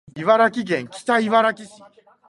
[0.17, 1.73] 茨城県北茨城市